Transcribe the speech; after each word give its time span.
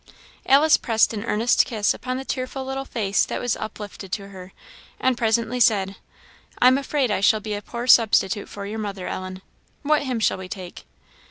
Alice 0.47 0.77
pressed 0.77 1.13
an 1.13 1.23
earnest 1.25 1.63
kiss 1.63 1.93
upon 1.93 2.17
the 2.17 2.25
tearful 2.25 2.65
little 2.65 2.85
face 2.85 3.23
that 3.23 3.39
was 3.39 3.55
uplifted 3.57 4.11
to 4.13 4.29
her, 4.29 4.51
and 4.99 5.15
presently 5.15 5.59
said 5.59 5.95
"I 6.57 6.67
am 6.69 6.79
afraid 6.79 7.11
I 7.11 7.21
shall 7.21 7.39
be 7.39 7.53
a 7.53 7.61
poor 7.61 7.85
substitute 7.85 8.49
for 8.49 8.65
your 8.65 8.79
mother, 8.79 9.05
Ellen. 9.07 9.43
What 9.83 10.01
hymn 10.01 10.19
shall 10.19 10.39
we 10.39 10.49
take?" 10.49 10.87